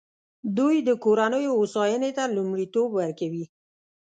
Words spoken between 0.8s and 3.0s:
د کورنیو هوساینې ته لومړیتوب